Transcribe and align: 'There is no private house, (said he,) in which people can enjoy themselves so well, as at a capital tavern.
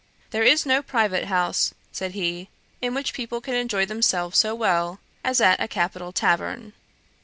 'There 0.31 0.41
is 0.41 0.65
no 0.65 0.81
private 0.81 1.25
house, 1.25 1.75
(said 1.91 2.13
he,) 2.13 2.49
in 2.81 2.95
which 2.95 3.13
people 3.13 3.39
can 3.39 3.53
enjoy 3.53 3.85
themselves 3.85 4.35
so 4.39 4.55
well, 4.55 4.99
as 5.23 5.39
at 5.39 5.61
a 5.61 5.67
capital 5.67 6.11
tavern. 6.11 6.73